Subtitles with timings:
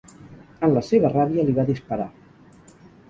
[0.67, 2.09] En la seva ràbia li va disparar.